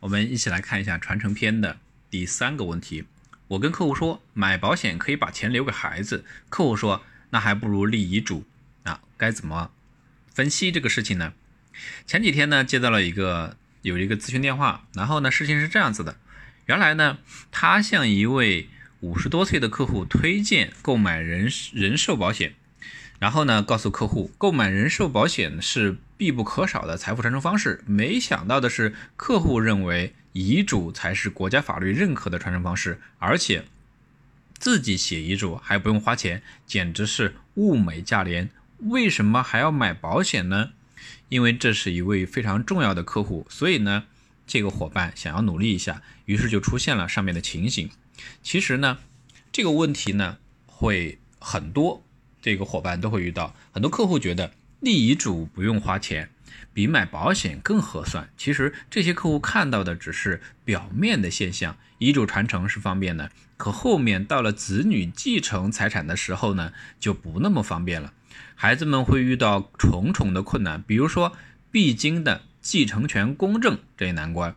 [0.00, 1.78] 我们一起来看一下传承篇的
[2.10, 3.04] 第三个问题。
[3.48, 8.44] 我跟客户说买保险可以把钱留给孩子，客户说那还不如立遗嘱
[8.84, 9.70] 啊，该怎么
[10.32, 11.32] 分析这个事情呢？
[12.06, 16.16] 前几天呢接到了一个有一个咨询电话，然后呢事情是这样子的，
[16.66, 17.18] 原来呢
[17.50, 18.68] 他向一位
[19.00, 22.54] 五十多岁的客户推荐购买人人寿保险。
[23.20, 27.84] 然后呢，告诉客户购买人寿保险是必不可少的财富传承方式。
[27.86, 33.66] 没想到的是，客户认为遗嘱才是国家法律认可的传承方式，而且
[34.58, 38.48] 自己写遗嘱还不用花钱，简直是物美价廉。
[38.78, 40.70] 为什么还要买保险呢？
[41.28, 44.04] 因为这是一位非常重要的客户，所以呢，
[44.46, 47.90] 这个伙伴想要努力一下，于是就出现了上面的情形。
[48.42, 48.96] 其实呢，
[49.52, 52.02] 这个问题呢会很多。
[52.40, 56.30] 这个伙伴都会遇到很多客户觉得立遗嘱不用花钱，
[56.72, 58.28] 比买保险更合算。
[58.36, 68.12] 其实这些客户看到的只是表面的现象，遗嘱传承是方便的，可后面到了子女继承财产的时候呢，就不那么方便了。
[68.54, 71.36] 孩子们会遇到重重的困难，比如说
[71.70, 74.54] 必经的继承权公证这一难关。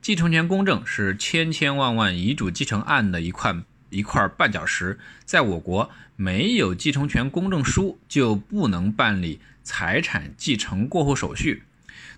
[0.00, 3.54] 继承权公证是千千万万遗嘱继承案的一块。
[3.90, 11.62] 一块绊脚石，在我国没有继承权公证书就不能办理财产继承过户手续，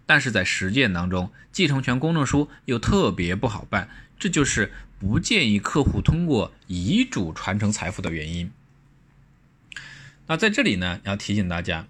[0.07, 8.51] 但是在实践当中，继承权公证书又特别不好办，这就是不建议客户通过遗嘱传承财富的原因。
[10.27, 11.87] 那在这里呢，要提醒大家，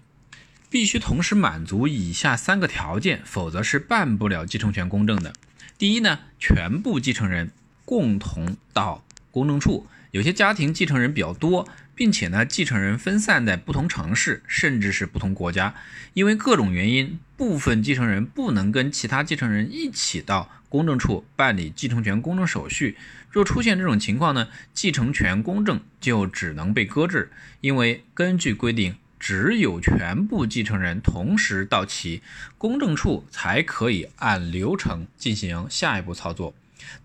[0.69, 5.33] 必须同时满足以下三个条件，否则是办不了继承权公证的。
[5.77, 7.51] 第一呢，全部继承人
[7.85, 9.03] 共同到。
[9.31, 15.73] 公证处有些家庭继承人比较多，并且呢，继承人分散在不同城市，甚至是不同国家，
[16.13, 22.97] 因为各种原因，部分继承人不能跟其他继承人一起到公证处办理继承权公证手续。
[23.29, 32.21] 若出现这种情况呢，继承权公证就只能被搁置，因为根据规定，只有全部继承人同时到齐，
[32.57, 36.53] 公证处才可以按流程进行下一步操作。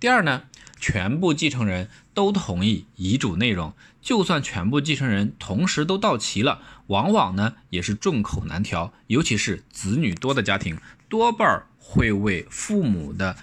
[0.00, 0.42] 第二呢？
[0.78, 10.78] 全部继承人都同意遗嘱内容，就算全部继承人同时都到齐了，往往呢也是众口难调，尤其是子女多的家庭，
[11.08, 13.36] 多半会为父母的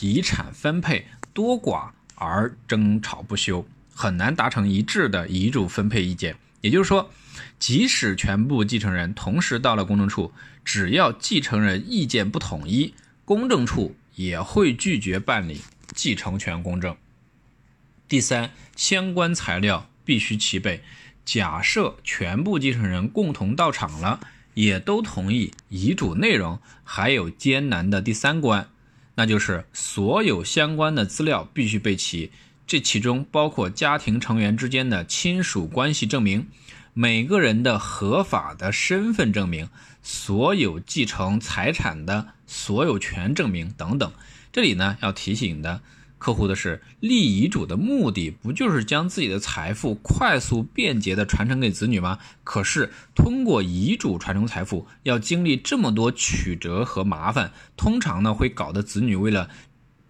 [0.00, 6.36] 遗产分配多寡而争吵不休，很难达成一致的遗嘱分配意见。
[6.60, 7.10] 也就是说，
[7.58, 10.32] 即使全部继承人同时到了公证处，
[10.64, 15.60] 只要继承人意见不统一，公证处也会拒绝办理。
[15.98, 16.96] 继承权公证。
[18.06, 20.84] 第三，相关材料必须齐备。
[21.24, 24.20] 假设全部继承人共同到场了，
[24.54, 28.70] 也都同意遗嘱内容，还有艰难的第三关，
[29.16, 32.30] 那就是所有相关的资料必须备齐。
[32.64, 36.46] 这其中包括家庭成员之间的亲属关系证明、
[37.00, 39.68] 每个人的合法的身份证明、
[40.02, 44.12] 所有继承财产的所有权证明等等。
[44.50, 45.80] 这里呢，要提醒的
[46.18, 52.18] 客户的是，立遗嘱的目的不就是将自己的财富快速便捷的传承给子女吗？
[52.42, 59.48] 可是通过遗嘱传承财富，要经历这么多曲折和麻烦，通常呢会搞得子女为了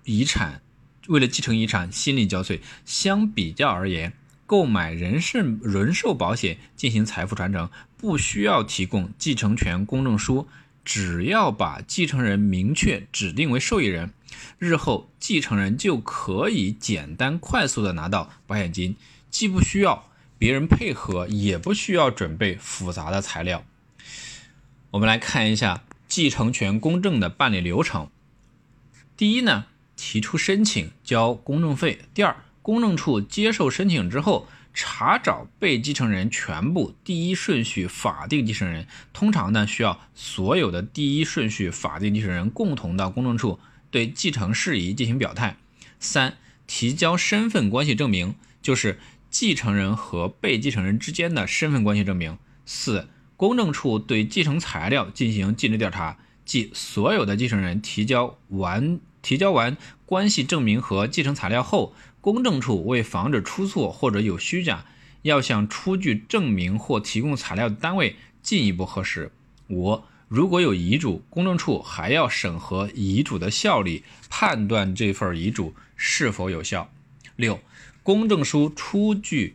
[0.05, 0.62] 遗产，
[1.09, 2.59] 为了继承遗产心力交瘁。
[2.87, 4.15] 相比较而言，
[4.48, 10.48] 购买人身人寿保险进行财富传承，不需要提供继承权公证书。
[10.86, 14.14] 只要把继承人明确指定为受益人，
[14.58, 18.97] 日后继承人就可以简单快速的拿到保险金，
[19.31, 20.08] 既不需要
[20.38, 23.62] 别人配合，也不需要准备复杂的材料。
[24.92, 28.08] 我们来看一下继承权公证的办理流程。
[29.14, 31.98] 第一呢，提出申请交公证费。
[32.14, 32.34] 第二，
[32.69, 34.47] 公证处接受申请之后。
[34.81, 43.59] 查找被继承人全部第一顺序法定继承人，通常呢需要所有的第一顺序法定继承人共同到公证处
[43.91, 45.56] 对继承事宜进行表态。
[45.99, 46.37] 三、
[46.69, 49.00] 提交身份关系证明，就是
[49.31, 52.38] 继承人和被继承人之间的身份关系证明。
[52.64, 59.76] 四、公证处对继承材料进行尽职调查，即所有的继承人提交完提交完
[60.06, 61.92] 关系证明和继承材料后。
[62.20, 64.86] 公证处为防止出错或者有虚假，
[65.22, 69.30] 要向出具证明或提供材料的单位进一步核实。
[69.69, 76.90] 五，如果有遗嘱，公证处还要审核遗嘱的效力，判断这份遗嘱是否有效。
[77.36, 77.60] 六，
[78.02, 79.54] 公证书出具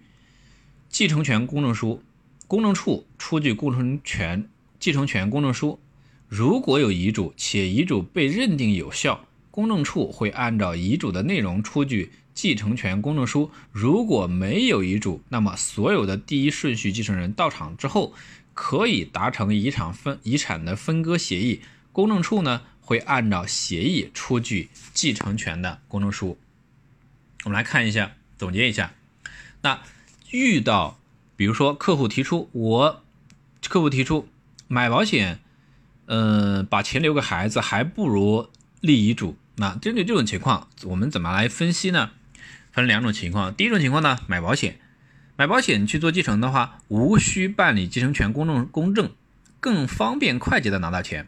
[0.88, 2.02] 继承权公证书，
[2.48, 4.50] 公证处出具继承权
[4.80, 5.80] 继承权公证书。
[6.30, 9.26] 如果有遗嘱且遗嘱被认定有效。
[9.54, 13.52] 公证处会按照遗嘱的内容出具继承权公证书。
[13.72, 18.16] 如果没有遗嘱，那么所有的第一顺序继承人到场之后，
[18.56, 21.62] 可以达成遗产分遗产的分割协议。
[21.92, 26.40] 公证处呢会按照协议出具继承权的公证书。
[27.44, 28.96] 我们来看一下，总结一下。
[29.62, 29.84] 那
[30.32, 30.98] 遇到
[31.36, 33.04] 比如说客户提出我
[33.70, 34.28] 客户提出
[34.68, 35.42] 买保险，
[36.08, 38.50] 嗯，把钱留给孩子，还不如
[38.82, 39.38] 立遗嘱。
[39.56, 42.12] 那针对这种情况，我们怎么来分析呢？
[42.72, 43.54] 分两种情况。
[43.54, 44.80] 第一种情况呢，买保险，
[45.36, 49.12] 买保险去做继承的话，无需办理继承权公证公证，
[49.60, 51.28] 更方便快捷的拿到钱。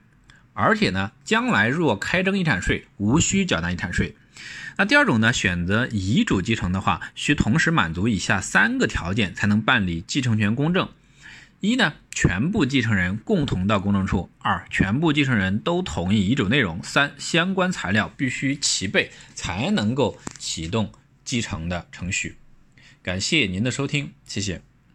[0.54, 4.16] 而且呢，将来若开征遗产税，无需缴纳遗产税。
[4.78, 10.90] 那第二种呢，选择遗嘱继承的话，需同时满足以下三个条件才能办理继承权公证：
[11.60, 20.92] 一呢，全部继承人共同到公证处；二，全部继承人都同意遗嘱内容；三，相关材料必须齐备，才能够启动
[21.26, 22.38] 继承的程序。
[23.04, 24.62] 感谢您的收听，谢谢。